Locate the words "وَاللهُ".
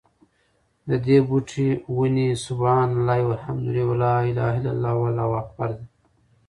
5.01-5.29